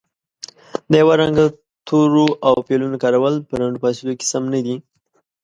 د 0.91 0.93
یو 1.01 1.09
رنګه 1.21 1.45
تورو 1.87 2.27
او 2.47 2.53
فعلونو 2.67 2.97
کارول 3.03 3.35
په 3.49 3.53
لنډو 3.61 3.81
فاصلو 3.83 4.13
کې 4.19 4.25
سم 4.31 4.43
نه 4.53 4.59
دي 4.65 4.75